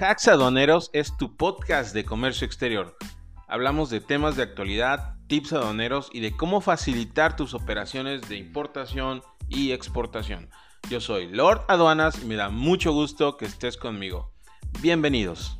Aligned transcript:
Hacks 0.00 0.28
Aduaneros 0.28 0.90
es 0.92 1.16
tu 1.16 1.36
podcast 1.36 1.92
de 1.92 2.04
comercio 2.04 2.46
exterior. 2.46 2.96
Hablamos 3.48 3.90
de 3.90 4.00
temas 4.00 4.36
de 4.36 4.44
actualidad, 4.44 5.16
tips 5.26 5.52
aduaneros 5.54 6.08
y 6.12 6.20
de 6.20 6.36
cómo 6.36 6.60
facilitar 6.60 7.34
tus 7.34 7.52
operaciones 7.52 8.28
de 8.28 8.36
importación 8.36 9.22
y 9.48 9.72
exportación. 9.72 10.50
Yo 10.88 11.00
soy 11.00 11.26
Lord 11.26 11.64
Aduanas 11.66 12.22
y 12.22 12.26
me 12.26 12.36
da 12.36 12.48
mucho 12.48 12.92
gusto 12.92 13.36
que 13.36 13.46
estés 13.46 13.76
conmigo. 13.76 14.32
Bienvenidos. 14.80 15.58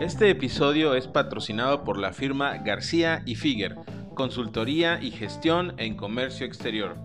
Este 0.00 0.30
episodio 0.30 0.94
es 0.94 1.08
patrocinado 1.08 1.84
por 1.84 1.98
la 1.98 2.14
firma 2.14 2.56
García 2.58 3.22
y 3.26 3.34
Figuer, 3.34 3.76
consultoría 4.16 5.00
y 5.00 5.12
gestión 5.12 5.74
en 5.76 5.94
comercio 5.94 6.44
exterior. 6.44 6.96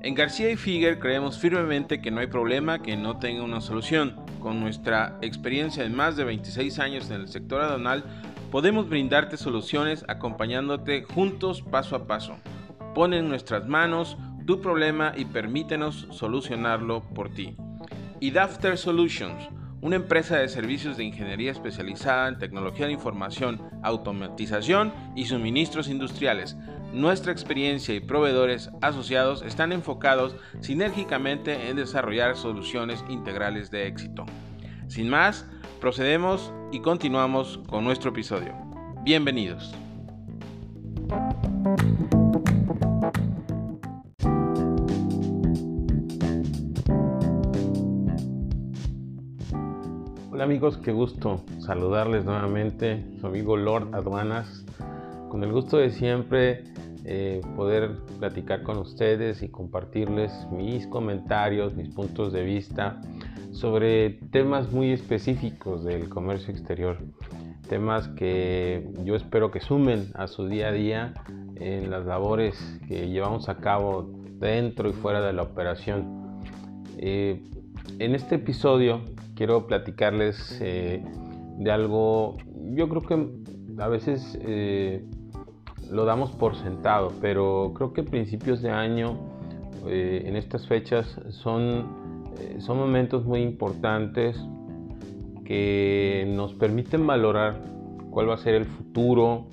En 0.00 0.14
García 0.14 0.50
y 0.50 0.56
Figuer 0.56 0.98
creemos 1.00 1.38
firmemente 1.38 2.00
que 2.00 2.10
no 2.10 2.20
hay 2.20 2.28
problema 2.28 2.80
que 2.80 2.96
no 2.96 3.18
tenga 3.18 3.42
una 3.42 3.60
solución. 3.60 4.16
Con 4.40 4.60
nuestra 4.60 5.18
experiencia 5.20 5.82
de 5.82 5.90
más 5.90 6.16
de 6.16 6.24
26 6.24 6.78
años 6.78 7.10
en 7.10 7.20
el 7.20 7.28
sector 7.28 7.60
aduanal, 7.60 8.04
podemos 8.50 8.88
brindarte 8.88 9.36
soluciones 9.36 10.04
acompañándote 10.08 11.02
juntos 11.02 11.60
paso 11.60 11.96
a 11.96 12.06
paso. 12.06 12.36
Pon 12.94 13.12
en 13.12 13.28
nuestras 13.28 13.66
manos 13.66 14.16
tu 14.46 14.60
problema 14.62 15.12
y 15.16 15.26
permítenos 15.26 16.06
solucionarlo 16.10 17.02
por 17.14 17.28
ti. 17.28 17.56
Y 18.20 18.30
Dafter 18.30 18.78
Solutions 18.78 19.48
una 19.80 19.96
empresa 19.96 20.36
de 20.36 20.48
servicios 20.48 20.96
de 20.96 21.04
ingeniería 21.04 21.52
especializada 21.52 22.28
en 22.28 22.38
tecnología 22.38 22.86
de 22.86 22.92
información, 22.92 23.62
automatización 23.82 24.92
y 25.14 25.26
suministros 25.26 25.88
industriales. 25.88 26.56
Nuestra 26.92 27.32
experiencia 27.32 27.94
y 27.94 28.00
proveedores 28.00 28.70
asociados 28.80 29.42
están 29.42 29.72
enfocados 29.72 30.36
sinérgicamente 30.60 31.68
en 31.68 31.76
desarrollar 31.76 32.36
soluciones 32.36 33.04
integrales 33.08 33.70
de 33.70 33.86
éxito. 33.86 34.26
Sin 34.88 35.08
más, 35.08 35.46
procedemos 35.80 36.52
y 36.72 36.80
continuamos 36.80 37.60
con 37.68 37.84
nuestro 37.84 38.10
episodio. 38.10 38.54
Bienvenidos. 39.04 39.74
Hola 50.38 50.44
amigos, 50.44 50.76
qué 50.76 50.92
gusto 50.92 51.42
saludarles 51.58 52.24
nuevamente, 52.24 53.04
su 53.20 53.26
amigo 53.26 53.56
Lord 53.56 53.92
Aduanas, 53.92 54.64
con 55.30 55.42
el 55.42 55.50
gusto 55.50 55.78
de 55.78 55.90
siempre 55.90 56.62
eh, 57.04 57.40
poder 57.56 57.96
platicar 58.20 58.62
con 58.62 58.78
ustedes 58.78 59.42
y 59.42 59.48
compartirles 59.48 60.32
mis 60.52 60.86
comentarios, 60.86 61.74
mis 61.74 61.88
puntos 61.88 62.32
de 62.32 62.44
vista 62.44 63.00
sobre 63.50 64.10
temas 64.30 64.70
muy 64.70 64.92
específicos 64.92 65.82
del 65.82 66.08
comercio 66.08 66.54
exterior, 66.54 66.98
temas 67.68 68.06
que 68.06 68.88
yo 69.02 69.16
espero 69.16 69.50
que 69.50 69.58
sumen 69.58 70.12
a 70.14 70.28
su 70.28 70.46
día 70.46 70.68
a 70.68 70.72
día 70.72 71.14
en 71.56 71.90
las 71.90 72.06
labores 72.06 72.80
que 72.86 73.08
llevamos 73.08 73.48
a 73.48 73.56
cabo 73.56 74.08
dentro 74.38 74.88
y 74.88 74.92
fuera 74.92 75.20
de 75.20 75.32
la 75.32 75.42
operación. 75.42 76.40
Eh, 76.96 77.42
en 77.98 78.14
este 78.14 78.36
episodio 78.36 79.00
quiero 79.38 79.68
platicarles 79.68 80.58
eh, 80.60 81.00
de 81.58 81.70
algo, 81.70 82.38
yo 82.74 82.88
creo 82.88 83.02
que 83.02 83.80
a 83.80 83.86
veces 83.86 84.36
eh, 84.42 85.04
lo 85.92 86.04
damos 86.04 86.32
por 86.32 86.56
sentado, 86.56 87.12
pero 87.20 87.72
creo 87.72 87.92
que 87.92 88.02
principios 88.02 88.62
de 88.62 88.70
año, 88.70 89.16
eh, 89.86 90.24
en 90.26 90.34
estas 90.34 90.66
fechas, 90.66 91.20
son, 91.28 91.86
son 92.58 92.78
momentos 92.78 93.24
muy 93.26 93.42
importantes 93.42 94.36
que 95.44 96.28
nos 96.34 96.54
permiten 96.54 97.06
valorar 97.06 97.62
cuál 98.10 98.28
va 98.28 98.34
a 98.34 98.38
ser 98.38 98.56
el 98.56 98.64
futuro 98.64 99.46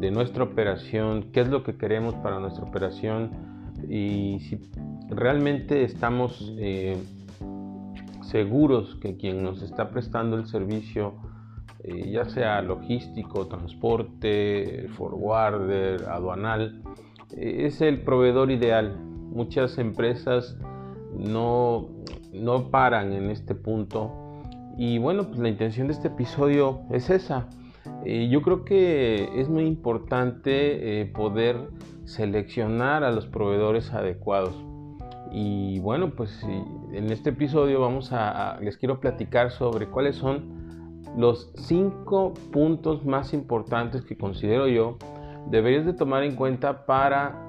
de 0.00 0.10
nuestra 0.10 0.44
operación, 0.44 1.30
qué 1.32 1.40
es 1.40 1.48
lo 1.48 1.62
que 1.62 1.78
queremos 1.78 2.14
para 2.16 2.40
nuestra 2.40 2.62
operación 2.62 3.30
y 3.88 4.40
si 4.40 4.60
realmente 5.08 5.82
estamos 5.82 6.52
seguros 8.28 8.96
que 9.00 9.16
quien 9.16 9.42
nos 9.42 9.62
está 9.62 9.90
prestando 9.90 10.36
el 10.36 10.46
servicio, 10.46 11.14
eh, 11.82 12.10
ya 12.10 12.24
sea 12.24 12.62
logístico, 12.62 13.46
transporte, 13.46 14.88
forwarder, 14.96 16.04
aduanal, 16.08 16.82
eh, 17.36 17.66
es 17.66 17.80
el 17.80 18.00
proveedor 18.02 18.50
ideal. 18.50 18.96
Muchas 18.98 19.78
empresas 19.78 20.56
no, 21.16 21.88
no 22.32 22.70
paran 22.70 23.12
en 23.12 23.30
este 23.30 23.54
punto 23.54 24.40
y 24.78 24.98
bueno, 24.98 25.28
pues 25.28 25.38
la 25.38 25.48
intención 25.48 25.88
de 25.88 25.92
este 25.92 26.08
episodio 26.08 26.80
es 26.90 27.10
esa. 27.10 27.48
Eh, 28.04 28.28
yo 28.30 28.42
creo 28.42 28.64
que 28.64 29.40
es 29.40 29.48
muy 29.48 29.66
importante 29.66 31.10
poder 31.14 31.68
seleccionar 32.04 33.04
a 33.04 33.10
los 33.10 33.26
proveedores 33.26 33.92
adecuados. 33.92 34.54
Y 35.36 35.80
bueno, 35.80 36.10
pues 36.10 36.44
en 36.44 37.10
este 37.10 37.30
episodio 37.30 37.80
vamos 37.80 38.12
a, 38.12 38.56
les 38.60 38.76
quiero 38.76 39.00
platicar 39.00 39.50
sobre 39.50 39.88
cuáles 39.88 40.14
son 40.14 41.02
los 41.18 41.50
cinco 41.56 42.34
puntos 42.52 43.04
más 43.04 43.34
importantes 43.34 44.02
que 44.02 44.16
considero 44.16 44.68
yo 44.68 44.96
deberías 45.50 45.84
de 45.86 45.92
tomar 45.92 46.22
en 46.22 46.36
cuenta 46.36 46.86
para 46.86 47.48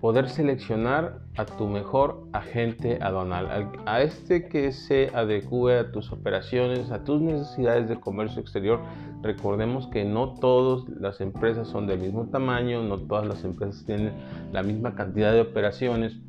poder 0.00 0.28
seleccionar 0.28 1.22
a 1.36 1.44
tu 1.44 1.66
mejor 1.66 2.28
agente 2.32 2.98
aduanal, 3.02 3.72
a 3.86 4.02
este 4.02 4.48
que 4.48 4.70
se 4.70 5.10
adecue 5.12 5.78
a 5.78 5.90
tus 5.90 6.12
operaciones, 6.12 6.92
a 6.92 7.02
tus 7.02 7.20
necesidades 7.20 7.88
de 7.88 7.98
comercio 7.98 8.40
exterior. 8.40 8.80
Recordemos 9.22 9.88
que 9.88 10.04
no 10.04 10.34
todas 10.34 10.88
las 10.88 11.20
empresas 11.20 11.66
son 11.66 11.88
del 11.88 11.98
mismo 11.98 12.26
tamaño, 12.26 12.82
no 12.82 12.98
todas 12.98 13.26
las 13.26 13.44
empresas 13.44 13.84
tienen 13.86 14.12
la 14.52 14.62
misma 14.62 14.94
cantidad 14.94 15.32
de 15.32 15.40
operaciones 15.40 16.20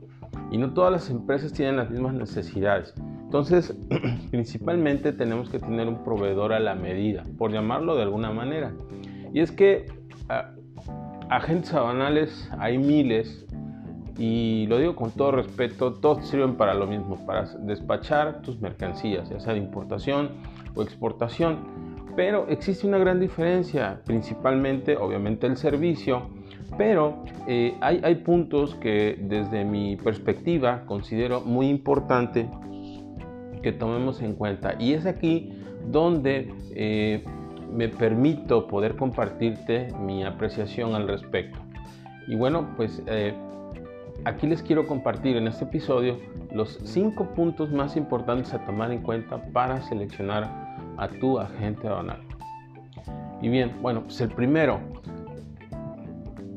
y 0.51 0.57
no 0.57 0.73
todas 0.73 0.91
las 0.91 1.09
empresas 1.09 1.53
tienen 1.53 1.77
las 1.77 1.89
mismas 1.89 2.13
necesidades. 2.13 2.93
Entonces, 3.23 3.75
principalmente 4.31 5.11
tenemos 5.11 5.49
que 5.49 5.59
tener 5.59 5.87
un 5.87 6.03
proveedor 6.03 6.53
a 6.53 6.59
la 6.59 6.75
medida, 6.75 7.23
por 7.37 7.51
llamarlo 7.51 7.95
de 7.95 8.03
alguna 8.03 8.31
manera. 8.31 8.73
Y 9.33 9.41
es 9.41 9.51
que 9.51 9.85
agentes 11.29 11.73
aduanales 11.73 12.49
hay 12.59 12.77
miles 12.77 13.45
y 14.17 14.65
lo 14.67 14.77
digo 14.77 14.95
con 14.95 15.11
todo 15.11 15.31
respeto, 15.31 15.93
todos 15.95 16.25
sirven 16.27 16.55
para 16.55 16.73
lo 16.73 16.87
mismo, 16.87 17.25
para 17.25 17.43
despachar 17.59 18.41
tus 18.41 18.61
mercancías, 18.61 19.29
ya 19.29 19.39
sea 19.39 19.53
de 19.53 19.59
importación 19.59 20.29
o 20.75 20.83
exportación. 20.83 21.57
Pero 22.15 22.47
existe 22.47 22.87
una 22.87 22.97
gran 22.97 23.19
diferencia, 23.19 24.01
principalmente 24.05 24.95
obviamente 24.95 25.47
el 25.47 25.57
servicio 25.57 26.29
pero 26.77 27.23
eh, 27.47 27.77
hay, 27.79 28.15
puntos 28.15 28.75
que 28.75 29.17
desde 29.21 29.63
mi 29.63 29.95
perspectiva 29.95 30.83
considero 30.85 31.41
muy 31.41 31.69
importante 31.69 32.49
que 33.61 33.71
tomemos 33.71 34.21
en 34.21 34.33
cuenta. 34.33 34.75
Y 34.79 34.93
es 34.93 35.05
aquí 35.05 35.53
donde 35.89 36.53
eh, 36.75 37.23
me 37.71 37.89
permito 37.89 38.67
poder 38.67 38.95
compartirte 38.95 39.87
mi 39.99 40.23
apreciación 40.23 40.95
al 40.95 41.07
respecto. 41.07 41.59
Y 42.27 42.35
bueno, 42.35 42.67
pues 42.75 43.01
eh, 43.07 43.33
aquí 44.23 44.47
les 44.47 44.61
quiero 44.61 44.87
compartir 44.87 45.37
en 45.37 45.47
este 45.47 45.65
episodio 45.65 46.17
los 46.51 46.79
cinco 46.83 47.25
puntos 47.35 47.71
más 47.71 47.95
importantes 47.97 48.53
a 48.53 48.65
tomar 48.65 48.91
en 48.91 49.01
cuenta 49.01 49.41
para 49.51 49.81
seleccionar 49.81 50.49
a 50.97 51.07
tu 51.07 51.39
agente 51.39 51.87
aduanal. 51.87 52.21
Y 53.41 53.49
bien, 53.49 53.73
bueno, 53.81 54.03
pues 54.03 54.19
el 54.21 54.29
primero, 54.29 54.79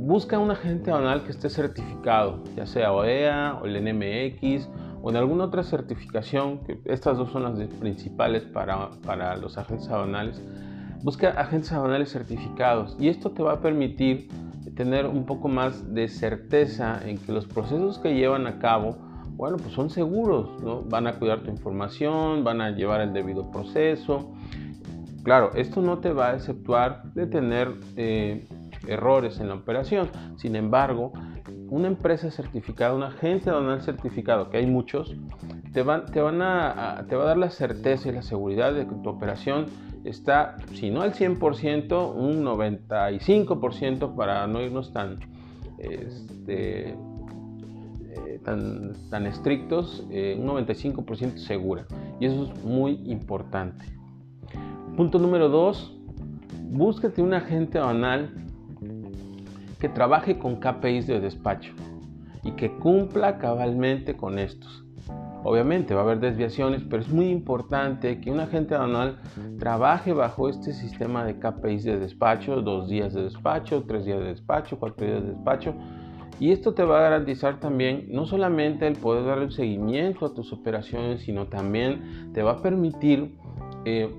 busca 0.08 0.38
un 0.38 0.50
agente 0.50 0.90
aduanal 0.90 1.22
que 1.22 1.32
esté 1.32 1.50
certificado, 1.50 2.42
ya 2.56 2.64
sea 2.64 2.94
OEA 2.94 3.58
o 3.60 3.66
el 3.66 3.74
NMX 3.84 4.66
o 5.02 5.10
en 5.10 5.16
alguna 5.16 5.44
otra 5.44 5.62
certificación, 5.62 6.60
estas 6.86 7.18
dos 7.18 7.30
son 7.30 7.42
las 7.42 7.58
principales 7.74 8.42
para, 8.44 8.88
para 9.04 9.36
los 9.36 9.58
agentes 9.58 9.86
aduanales. 9.90 10.42
Busca 11.02 11.28
agentes 11.32 11.72
aduanales 11.72 12.10
certificados 12.10 12.96
y 12.98 13.08
esto 13.08 13.32
te 13.32 13.42
va 13.42 13.52
a 13.52 13.60
permitir 13.60 14.28
tener 14.74 15.04
un 15.06 15.26
poco 15.26 15.46
más 15.48 15.92
de 15.92 16.08
certeza 16.08 17.06
en 17.06 17.18
que 17.18 17.30
los 17.30 17.44
procesos 17.44 17.98
que 17.98 18.14
llevan 18.14 18.46
a 18.46 18.58
cabo, 18.58 18.96
bueno, 19.36 19.58
pues 19.58 19.74
son 19.74 19.90
seguros, 19.90 20.48
¿no? 20.62 20.84
Van 20.84 21.06
a 21.06 21.18
cuidar 21.18 21.42
tu 21.42 21.50
información, 21.50 22.44
van 22.44 22.62
a 22.62 22.70
llevar 22.70 23.02
el 23.02 23.12
debido 23.12 23.50
proceso. 23.50 24.32
Claro, 25.22 25.50
esto 25.54 25.82
no 25.82 25.98
te 25.98 26.14
va 26.14 26.30
a 26.30 26.34
exceptuar 26.36 27.12
de 27.12 27.26
tener 27.26 27.74
eh, 27.96 28.48
errores 28.88 29.38
en 29.40 29.48
la 29.48 29.54
operación. 29.54 30.08
Sin 30.36 30.56
embargo, 30.56 31.12
una 31.70 31.88
empresa 31.88 32.30
certificada, 32.30 32.94
un 32.94 33.02
agente 33.02 33.50
aduanal 33.50 33.82
certificado, 33.82 34.50
que 34.50 34.58
hay 34.58 34.66
muchos, 34.66 35.14
te, 35.72 35.82
van, 35.82 36.06
te, 36.06 36.20
van 36.20 36.40
a, 36.42 37.04
te 37.08 37.16
va 37.16 37.24
a 37.24 37.26
dar 37.26 37.36
la 37.36 37.50
certeza 37.50 38.08
y 38.08 38.12
la 38.12 38.22
seguridad 38.22 38.72
de 38.72 38.86
que 38.86 38.94
tu 39.02 39.10
operación 39.10 39.66
está, 40.04 40.56
si 40.74 40.90
no 40.90 41.02
al 41.02 41.12
100%, 41.12 42.14
un 42.14 42.44
95% 42.44 44.14
para 44.14 44.46
no 44.46 44.62
irnos 44.62 44.92
tan, 44.92 45.18
este, 45.78 46.90
eh, 46.90 48.40
tan, 48.44 48.94
tan, 49.10 49.26
estrictos, 49.26 50.06
eh, 50.10 50.36
un 50.38 50.46
95% 50.46 51.36
segura. 51.36 51.86
Y 52.18 52.26
eso 52.26 52.44
es 52.44 52.64
muy 52.64 53.02
importante. 53.04 53.84
Punto 54.96 55.18
número 55.18 55.48
2, 55.48 55.96
búscate 56.70 57.22
un 57.22 57.34
agente 57.34 57.78
aduanal 57.78 58.47
que 59.78 59.88
trabaje 59.88 60.38
con 60.38 60.56
KPIs 60.56 61.06
de 61.06 61.20
despacho 61.20 61.72
y 62.42 62.52
que 62.52 62.72
cumpla 62.72 63.38
cabalmente 63.38 64.16
con 64.16 64.38
estos. 64.38 64.84
Obviamente 65.44 65.94
va 65.94 66.00
a 66.00 66.04
haber 66.04 66.20
desviaciones, 66.20 66.82
pero 66.88 67.00
es 67.00 67.08
muy 67.08 67.28
importante 67.28 68.20
que 68.20 68.30
un 68.30 68.40
agente 68.40 68.74
aduanal 68.74 69.18
trabaje 69.58 70.12
bajo 70.12 70.48
este 70.48 70.72
sistema 70.72 71.24
de 71.24 71.38
KPIs 71.38 71.84
de 71.84 71.98
despacho, 71.98 72.60
dos 72.60 72.88
días 72.88 73.14
de 73.14 73.22
despacho, 73.22 73.84
tres 73.86 74.04
días 74.04 74.18
de 74.18 74.26
despacho, 74.26 74.78
cuatro 74.78 75.06
días 75.06 75.22
de 75.22 75.30
despacho. 75.30 75.74
Y 76.40 76.52
esto 76.52 76.74
te 76.74 76.84
va 76.84 76.98
a 76.98 77.02
garantizar 77.02 77.58
también 77.60 78.06
no 78.10 78.26
solamente 78.26 78.86
el 78.86 78.96
poder 78.96 79.24
dar 79.24 79.38
el 79.38 79.52
seguimiento 79.52 80.26
a 80.26 80.34
tus 80.34 80.52
operaciones, 80.52 81.22
sino 81.22 81.46
también 81.46 82.30
te 82.32 82.42
va 82.42 82.52
a 82.52 82.62
permitir 82.62 83.36
eh, 83.84 84.12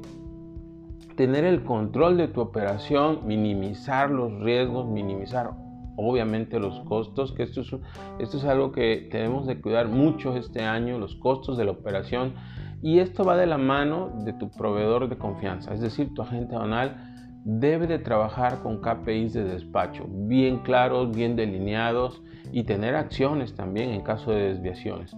tener 1.19 1.43
el 1.43 1.65
control 1.65 2.15
de 2.15 2.29
tu 2.29 2.39
operación, 2.39 3.27
minimizar 3.27 4.09
los 4.09 4.31
riesgos, 4.39 4.87
minimizar 4.87 5.51
obviamente 5.97 6.61
los 6.61 6.79
costos, 6.85 7.33
que 7.33 7.43
esto 7.43 7.59
es, 7.59 7.75
esto 8.19 8.37
es 8.37 8.45
algo 8.45 8.71
que 8.71 9.09
tenemos 9.11 9.45
de 9.45 9.59
cuidar 9.59 9.89
mucho 9.89 10.37
este 10.37 10.63
año, 10.63 10.97
los 10.97 11.15
costos 11.15 11.57
de 11.57 11.65
la 11.65 11.71
operación. 11.71 12.35
Y 12.81 12.99
esto 12.99 13.25
va 13.25 13.35
de 13.35 13.47
la 13.47 13.57
mano 13.57 14.13
de 14.23 14.31
tu 14.31 14.49
proveedor 14.49 15.09
de 15.09 15.17
confianza, 15.17 15.73
es 15.73 15.81
decir, 15.81 16.13
tu 16.13 16.21
agente 16.21 16.55
aduanal 16.55 16.95
debe 17.43 17.85
de 17.85 17.99
trabajar 17.99 18.63
con 18.63 18.79
KPIs 18.79 19.33
de 19.33 19.43
despacho, 19.43 20.05
bien 20.09 20.59
claros, 20.59 21.13
bien 21.13 21.35
delineados 21.35 22.21
y 22.53 22.63
tener 22.63 22.95
acciones 22.95 23.55
también 23.55 23.89
en 23.89 24.03
caso 24.03 24.31
de 24.31 24.53
desviaciones. 24.53 25.13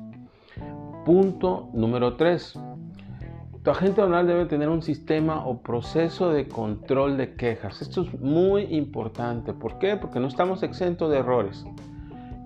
Punto 1.05 1.69
número 1.73 2.15
3. 2.15 2.59
Tu 3.63 3.69
agente 3.69 4.01
aduanal 4.01 4.25
debe 4.25 4.45
tener 4.45 4.69
un 4.69 4.81
sistema 4.81 5.45
o 5.45 5.61
proceso 5.61 6.31
de 6.31 6.47
control 6.47 7.15
de 7.15 7.35
quejas. 7.35 7.79
Esto 7.83 8.01
es 8.01 8.19
muy 8.19 8.63
importante. 8.63 9.53
¿Por 9.53 9.77
qué? 9.77 9.97
Porque 9.97 10.19
no 10.19 10.27
estamos 10.27 10.63
exentos 10.63 11.11
de 11.11 11.19
errores. 11.19 11.63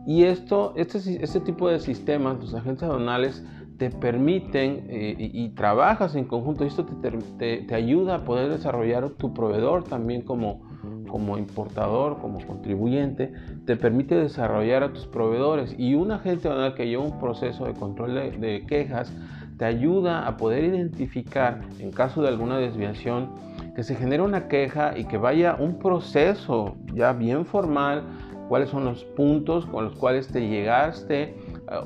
Y 0.05 0.23
esto, 0.23 0.73
este, 0.75 1.23
este 1.23 1.39
tipo 1.39 1.69
de 1.69 1.79
sistemas, 1.79 2.37
los 2.37 2.53
agentes 2.53 2.83
aduanales, 2.83 3.45
te 3.77 3.91
permiten 3.91 4.87
eh, 4.89 5.15
y, 5.17 5.49
trabajas 5.49 6.15
en 6.15 6.25
conjunto. 6.25 6.65
Esto 6.65 6.85
te, 6.85 7.73
ayuda 7.73 8.15
a 8.15 8.23
poder 8.25 8.49
desarrollar 8.49 9.11
tu 9.11 9.33
proveedor 9.33 9.85
también 9.85 10.21
como, 10.21 10.63
como 11.07 11.37
importador, 11.37 12.19
como 12.19 12.45
contribuyente. 12.45 13.31
Te 13.65 13.77
permite 13.77 14.15
desarrollar 14.15 14.83
a 14.83 14.91
tus 14.91 15.07
proveedores. 15.07 15.75
Y 15.77 15.95
un 15.95 16.11
agente 16.11 16.49
aduanal 16.49 16.75
que 16.75 16.87
lleva 16.87 17.03
un 17.03 17.19
proceso 17.19 17.65
de 17.67 17.73
control 17.73 18.15
de 18.15 18.65
quejas 18.67 19.13
te 19.57 19.65
ayuda 19.65 20.27
a 20.27 20.37
poder 20.37 20.63
identificar 20.63 21.61
en 21.79 21.91
caso 21.91 22.21
de 22.21 22.27
alguna 22.27 22.57
desviación 22.57 23.29
que 23.75 23.83
se 23.83 23.95
genere 23.95 24.23
una 24.23 24.47
queja 24.47 24.97
y 24.97 25.05
que 25.05 25.17
vaya 25.17 25.55
un 25.59 25.79
proceso 25.79 26.77
ya 26.93 27.13
bien 27.13 27.45
formal, 27.45 28.03
cuáles 28.47 28.69
son 28.69 28.85
los 28.85 29.03
puntos 29.03 29.65
con 29.65 29.85
los 29.85 29.95
cuales 29.95 30.27
te 30.27 30.47
llegaste 30.47 31.21
eh, 31.23 31.35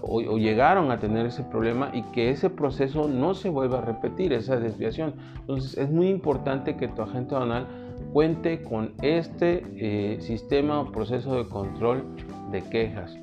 o, 0.01 0.37
llegaron 0.37 0.91
a 0.91 0.99
tener 0.99 1.25
ese 1.25 1.43
problema 1.43 1.89
y 1.93 2.03
que 2.11 2.31
ese 2.31 2.49
proceso 2.49 3.07
no 3.07 3.33
se 3.33 3.49
vuelva 3.49 3.79
a 3.79 3.81
repetir, 3.81 4.33
esa 4.33 4.57
desviación. 4.57 5.13
Entonces 5.39 5.77
es 5.77 5.89
muy 5.89 6.09
importante 6.09 6.75
que 6.75 6.87
tu 6.87 7.01
agente 7.01 7.35
aduanal 7.35 7.67
cuente 8.13 8.61
con 8.63 8.93
este 9.01 9.63
eh, 9.75 10.21
sistema 10.21 10.79
o 10.81 10.91
proceso 10.91 11.35
de 11.35 11.47
control 11.47 12.03
de 12.51 12.61
quejas. 12.61 13.17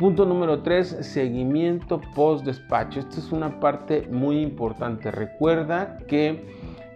Punto 0.00 0.24
número 0.24 0.62
3, 0.62 1.00
seguimiento 1.02 2.00
post 2.14 2.46
despacho. 2.46 3.00
Esta 3.00 3.18
es 3.18 3.32
una 3.32 3.60
parte 3.60 4.08
muy 4.10 4.40
importante. 4.40 5.10
Recuerda 5.10 5.98
que 6.08 6.42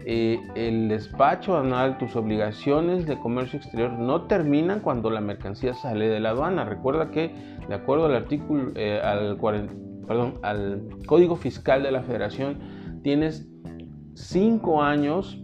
eh, 0.06 0.40
el 0.54 0.88
despacho 0.88 1.54
anual, 1.54 1.98
tus 1.98 2.16
obligaciones 2.16 3.04
de 3.04 3.18
comercio 3.18 3.58
exterior 3.58 3.92
no 3.92 4.22
terminan 4.22 4.80
cuando 4.80 5.10
la 5.10 5.20
mercancía 5.20 5.74
sale 5.74 6.08
de 6.08 6.18
la 6.18 6.30
aduana. 6.30 6.64
Recuerda 6.64 7.10
que 7.10 7.34
de 7.68 7.74
acuerdo 7.74 8.06
al 8.06 8.14
artículo, 8.14 8.72
eh, 8.74 8.98
al, 9.04 9.36
perdón, 10.08 10.38
al 10.40 10.88
Código 11.04 11.36
Fiscal 11.36 11.82
de 11.82 11.90
la 11.90 12.04
Federación, 12.04 12.58
tienes 13.02 13.46
5 14.14 14.82
años, 14.82 15.38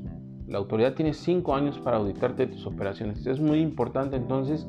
la 0.49 0.57
autoridad 0.57 0.95
tiene 0.95 1.13
5 1.13 1.55
años 1.55 1.79
para 1.79 1.99
auditarte 1.99 2.47
tus 2.47 2.65
operaciones. 2.65 3.27
Es 3.27 3.39
muy 3.39 3.59
importante 3.59 4.17
entonces 4.17 4.67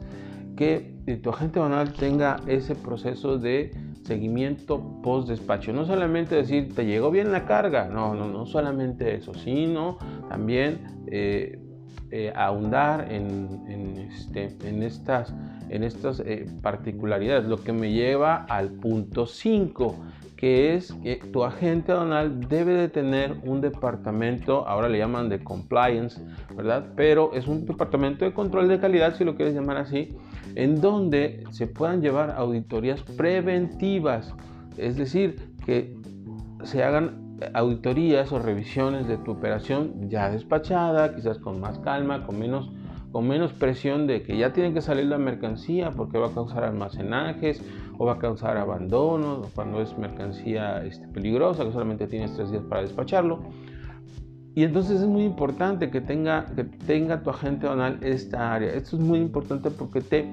que 0.56 0.94
eh, 1.08 1.16
tu 1.18 1.30
agente 1.30 1.60
banal 1.60 1.94
tenga 1.94 2.40
ese 2.48 2.76
proceso 2.76 3.38
de 3.38 3.72
seguimiento 4.04 5.02
post 5.02 5.30
despacho. 5.30 5.74
No 5.74 5.86
solamente 5.86 6.36
decir, 6.36 6.74
te 6.76 6.86
llegó 6.86 7.12
bien 7.12 7.32
la 7.32 7.46
carga, 7.46 7.88
no, 7.88 8.14
no, 8.16 8.28
no 8.28 8.46
solamente 8.46 9.16
eso, 9.16 9.34
sino 9.34 9.98
también 10.30 10.80
eh, 11.08 11.60
eh, 12.12 12.34
ahondar 12.36 13.08
este, 13.12 14.56
en, 14.64 14.84
estas, 14.84 15.34
en 15.70 15.84
estas 15.84 16.22
particularidades, 16.62 17.46
lo 17.46 17.58
que 17.58 17.72
me 17.72 17.92
lleva 17.92 18.46
al 18.50 18.72
punto 18.72 19.26
5 19.26 19.96
que 20.42 20.74
es 20.74 20.92
que 21.04 21.18
tu 21.32 21.44
agente 21.44 21.92
aduanal 21.92 22.50
debe 22.50 22.74
de 22.74 22.90
tener 22.90 23.36
un 23.44 23.62
departamento, 23.62 24.68
ahora 24.68 24.90
le 24.90 24.98
llaman 24.98 25.30
de 25.30 25.44
compliance, 25.44 26.20
¿verdad? 26.56 26.94
Pero 26.96 27.32
es 27.36 27.48
un 27.48 27.68
departamento 27.68 28.26
de 28.26 28.34
control 28.34 28.68
de 28.68 28.80
calidad, 28.80 29.16
si 29.16 29.24
lo 29.24 29.36
quieres 29.36 29.54
llamar 29.54 29.78
así, 29.78 30.18
en 30.56 30.82
donde 30.82 31.44
se 31.52 31.68
puedan 31.68 32.02
llevar 32.02 32.32
auditorías 32.32 33.02
preventivas, 33.02 34.34
es 34.78 34.98
decir, 34.98 35.54
que 35.66 35.96
se 36.64 36.84
hagan 36.84 37.38
auditorías 37.54 38.32
o 38.32 38.40
revisiones 38.40 39.08
de 39.08 39.18
tu 39.18 39.32
operación 39.32 40.10
ya 40.10 40.30
despachada, 40.30 41.16
quizás 41.16 41.40
con 41.40 41.60
más 41.60 41.80
calma, 41.80 42.26
con 42.26 42.40
menos 42.40 42.72
con 43.12 43.28
menos 43.28 43.52
presión 43.52 44.08
de 44.08 44.24
que 44.24 44.38
ya 44.38 44.54
tiene 44.54 44.74
que 44.74 44.82
salir 44.82 45.06
la 45.06 45.18
mercancía 45.18 45.92
porque 45.92 46.18
va 46.18 46.28
a 46.28 46.34
causar 46.34 46.64
almacenajes 46.64 47.62
o 47.98 48.06
va 48.06 48.14
a 48.14 48.20
causar 48.20 48.58
abandono 48.58 49.42
cuando 49.54 49.82
es 49.82 49.98
mercancía 49.98 50.84
este, 50.86 51.08
peligrosa 51.10 51.66
que 51.66 51.74
solamente 51.74 52.08
tienes 52.08 52.34
tres 52.34 52.52
días 52.52 52.64
para 52.70 52.82
despacharlo. 52.82 53.42
Y 54.54 54.64
entonces 54.64 55.02
es 55.02 55.08
muy 55.08 55.24
importante 55.24 55.90
que 55.90 56.02
tenga, 56.02 56.46
que 56.56 56.66
tenga 56.66 57.24
tu 57.24 57.30
agente 57.30 57.68
aduanal 57.68 58.00
esta 58.02 58.54
área. 58.54 58.74
Esto 58.74 58.98
es 58.98 59.02
muy 59.02 59.20
importante 59.20 59.72
porque 59.72 60.02
te, 60.02 60.28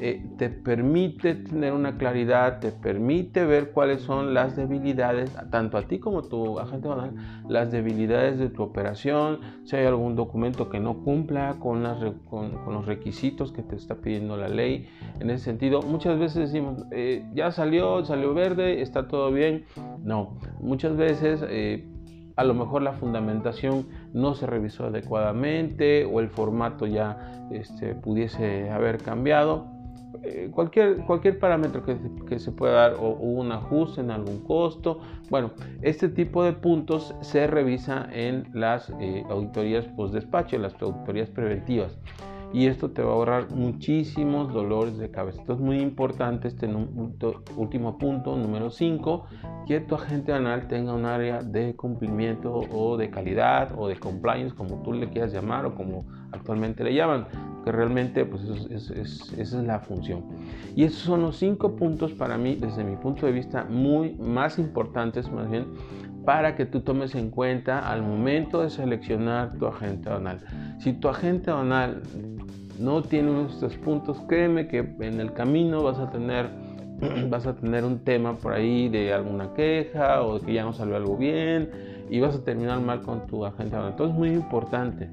eh, 0.00 0.26
te 0.38 0.48
permite 0.48 1.36
tener 1.36 1.72
una 1.72 1.96
claridad, 1.96 2.58
te 2.58 2.72
permite 2.72 3.44
ver 3.44 3.70
cuáles 3.70 4.00
son 4.00 4.34
las 4.34 4.56
debilidades, 4.56 5.30
tanto 5.50 5.76
a 5.78 5.82
ti 5.82 6.00
como 6.00 6.18
a 6.18 6.22
tu 6.22 6.58
agente 6.58 6.88
banal, 6.88 7.14
las 7.48 7.70
debilidades 7.70 8.40
de 8.40 8.48
tu 8.48 8.64
operación, 8.64 9.38
si 9.64 9.76
hay 9.76 9.86
algún 9.86 10.16
documento 10.16 10.68
que 10.68 10.80
no 10.80 11.04
cumpla 11.04 11.56
con, 11.60 11.84
las, 11.84 11.98
con, 12.28 12.50
los 12.66 12.86
requisitos 12.86 13.52
que 13.52 13.62
te 13.62 13.76
está 13.76 13.96
pidiendo 13.96 14.36
la 14.36 14.48
ley. 14.48 14.88
En 15.20 15.30
ese 15.30 15.44
sentido, 15.44 15.80
muchas 15.82 16.18
veces 16.18 16.50
decimos, 16.50 16.84
eh, 16.90 17.24
ya 17.34 17.52
salió, 17.52 18.04
salió 18.04 18.34
verde, 18.34 18.82
está 18.82 19.06
todo 19.06 19.30
bien. 19.30 19.64
No, 20.02 20.38
muchas 20.60 20.96
veces... 20.96 21.44
Eh, 21.48 21.86
a 22.40 22.44
lo 22.44 22.54
mejor 22.54 22.80
la 22.80 22.94
fundamentación 22.94 23.86
no 24.14 24.34
se 24.34 24.46
revisó 24.46 24.86
adecuadamente 24.86 26.06
o 26.06 26.20
el 26.20 26.30
formato 26.30 26.86
ya 26.86 27.46
este, 27.50 27.94
pudiese 27.94 28.70
haber 28.70 28.96
cambiado 28.96 29.66
eh, 30.22 30.48
cualquier, 30.50 31.04
cualquier 31.04 31.38
parámetro 31.38 31.84
que, 31.84 32.38
se 32.38 32.50
pueda 32.50 32.72
dar 32.72 32.94
o, 32.94 33.10
un 33.10 33.52
ajuste 33.52 34.00
en 34.00 34.10
algún 34.10 34.40
costo. 34.40 35.00
Bueno, 35.28 35.50
este 35.82 36.08
tipo 36.08 36.42
de 36.42 36.54
puntos 36.54 37.14
se 37.20 37.46
revisa 37.46 38.08
en 38.10 38.48
las 38.54 38.90
eh, 39.00 39.22
auditorías 39.28 39.84
post 39.88 40.14
despacho, 40.14 40.56
las 40.56 40.74
auditorías 40.80 41.28
preventivas. 41.28 41.98
Y 42.52 42.66
esto 42.66 42.90
te 42.90 43.02
va 43.02 43.10
a 43.10 43.14
ahorrar 43.14 43.50
muchísimos 43.50 44.52
dolores 44.52 44.98
de 44.98 45.10
cabeza. 45.10 45.40
Esto 45.40 45.52
es 45.52 45.60
muy 45.60 45.78
importante, 45.78 46.48
este 46.48 46.68
último 47.56 47.96
punto, 47.96 48.36
número 48.36 48.70
5, 48.70 49.26
que 49.66 49.80
tu 49.80 49.94
agente 49.94 50.32
anal 50.32 50.66
tenga 50.66 50.92
un 50.92 51.04
área 51.04 51.42
de 51.42 51.76
cumplimiento 51.76 52.52
o 52.52 52.96
de 52.96 53.08
calidad 53.10 53.72
o 53.78 53.86
de 53.86 53.96
compliance, 53.96 54.54
como 54.54 54.82
tú 54.82 54.92
le 54.92 55.08
quieras 55.08 55.32
llamar 55.32 55.64
o 55.64 55.74
como 55.74 56.06
actualmente 56.32 56.82
le 56.82 56.94
llaman 56.94 57.26
que 57.64 57.72
realmente 57.72 58.24
pues 58.24 58.42
esa 58.70 58.94
es 59.40 59.52
la 59.52 59.80
función. 59.80 60.24
Y 60.74 60.84
esos 60.84 61.00
son 61.02 61.22
los 61.22 61.36
cinco 61.36 61.76
puntos 61.76 62.12
para 62.12 62.38
mí, 62.38 62.56
desde 62.56 62.84
mi 62.84 62.96
punto 62.96 63.26
de 63.26 63.32
vista, 63.32 63.64
muy 63.64 64.14
más 64.14 64.58
importantes 64.58 65.30
más 65.30 65.50
bien 65.50 65.66
para 66.24 66.54
que 66.54 66.66
tú 66.66 66.80
tomes 66.80 67.14
en 67.14 67.30
cuenta 67.30 67.90
al 67.90 68.02
momento 68.02 68.62
de 68.62 68.70
seleccionar 68.70 69.56
tu 69.58 69.66
agente 69.66 70.08
aduanal. 70.08 70.40
Si 70.78 70.92
tu 70.92 71.08
agente 71.08 71.50
aduanal 71.50 72.02
no 72.78 73.02
tiene 73.02 73.46
estos 73.46 73.76
puntos, 73.76 74.18
créeme 74.28 74.68
que 74.68 74.78
en 75.00 75.20
el 75.20 75.32
camino 75.32 75.82
vas 75.82 75.98
a 75.98 76.10
tener 76.10 76.50
vas 77.30 77.46
a 77.46 77.54
tener 77.54 77.84
un 77.84 78.00
tema 78.00 78.36
por 78.36 78.52
ahí 78.52 78.88
de 78.88 79.12
alguna 79.12 79.54
queja 79.54 80.22
o 80.22 80.40
que 80.40 80.52
ya 80.52 80.64
no 80.64 80.72
salió 80.72 80.96
algo 80.96 81.16
bien 81.16 81.70
y 82.10 82.20
vas 82.20 82.34
a 82.34 82.44
terminar 82.44 82.80
mal 82.80 83.02
con 83.02 83.26
tu 83.26 83.44
agente 83.44 83.74
aduanal. 83.74 83.92
Entonces 83.92 84.14
es 84.14 84.18
muy 84.18 84.30
importante. 84.30 85.08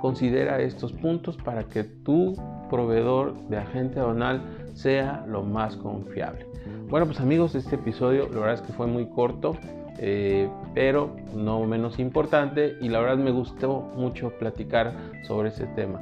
Considera 0.00 0.60
estos 0.60 0.92
puntos 0.92 1.36
para 1.36 1.64
que 1.64 1.84
tu 1.84 2.34
proveedor 2.70 3.34
de 3.48 3.58
agente 3.58 4.00
aduanal 4.00 4.40
sea 4.72 5.24
lo 5.28 5.42
más 5.42 5.76
confiable. 5.76 6.49
Bueno, 6.88 7.06
pues 7.06 7.20
amigos, 7.20 7.54
este 7.54 7.76
episodio 7.76 8.28
la 8.28 8.40
verdad 8.40 8.54
es 8.54 8.60
que 8.62 8.72
fue 8.72 8.86
muy 8.86 9.06
corto, 9.06 9.56
eh, 9.98 10.48
pero 10.74 11.14
no 11.34 11.64
menos 11.66 11.98
importante 11.98 12.76
y 12.80 12.88
la 12.88 13.00
verdad 13.00 13.16
me 13.18 13.30
gustó 13.30 13.80
mucho 13.96 14.30
platicar 14.38 14.94
sobre 15.26 15.50
ese 15.50 15.66
tema. 15.66 16.00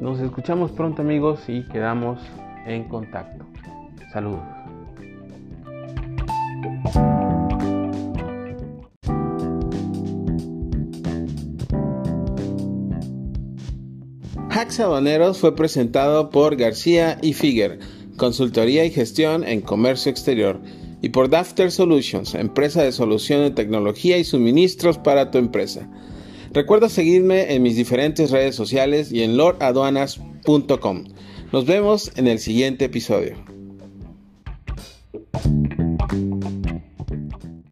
Nos 0.00 0.20
escuchamos 0.20 0.70
pronto 0.70 1.02
amigos 1.02 1.48
y 1.48 1.64
quedamos 1.64 2.20
en 2.66 2.84
contacto. 2.84 3.44
Saludos. 4.12 4.42
Hacks 14.50 14.80
Aduaneros 14.80 15.38
fue 15.38 15.54
presentado 15.54 16.30
por 16.30 16.56
García 16.56 17.18
y 17.22 17.32
Figuer, 17.32 17.78
consultoría 18.18 18.84
y 18.84 18.90
gestión 18.90 19.44
en 19.44 19.62
comercio 19.62 20.10
exterior, 20.10 20.60
y 21.00 21.08
por 21.08 21.30
Dafter 21.30 21.72
Solutions, 21.72 22.34
empresa 22.34 22.82
de 22.82 22.92
solución 22.92 23.40
de 23.40 23.52
tecnología 23.52 24.18
y 24.18 24.24
suministros 24.24 24.98
para 24.98 25.30
tu 25.30 25.38
empresa. 25.38 25.88
Recuerda 26.52 26.90
seguirme 26.90 27.54
en 27.54 27.62
mis 27.62 27.76
diferentes 27.76 28.30
redes 28.30 28.54
sociales 28.54 29.10
y 29.12 29.22
en 29.22 29.38
lordaduanas.com. 29.38 31.04
Nos 31.52 31.64
vemos 31.64 32.12
en 32.16 32.26
el 32.26 32.38
siguiente 32.38 32.84
episodio. 32.84 33.47